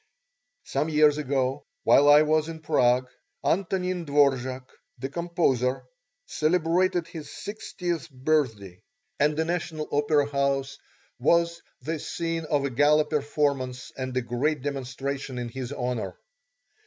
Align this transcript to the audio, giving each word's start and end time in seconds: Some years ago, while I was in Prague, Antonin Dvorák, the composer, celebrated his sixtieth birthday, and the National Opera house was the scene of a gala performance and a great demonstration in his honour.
Some 0.63 0.89
years 0.89 1.19
ago, 1.19 1.67
while 1.83 2.09
I 2.09 2.23
was 2.23 2.49
in 2.49 2.61
Prague, 2.61 3.07
Antonin 3.45 4.03
Dvorák, 4.03 4.65
the 4.97 5.09
composer, 5.09 5.83
celebrated 6.25 7.07
his 7.07 7.29
sixtieth 7.29 8.09
birthday, 8.09 8.81
and 9.19 9.37
the 9.37 9.45
National 9.45 9.87
Opera 9.91 10.25
house 10.25 10.79
was 11.19 11.61
the 11.81 11.99
scene 11.99 12.45
of 12.45 12.65
a 12.65 12.71
gala 12.71 13.05
performance 13.05 13.91
and 13.95 14.17
a 14.17 14.21
great 14.23 14.63
demonstration 14.63 15.37
in 15.37 15.49
his 15.49 15.71
honour. 15.71 16.17